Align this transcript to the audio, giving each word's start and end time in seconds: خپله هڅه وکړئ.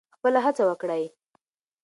خپله 0.15 0.39
هڅه 0.45 0.63
وکړئ. 0.69 1.03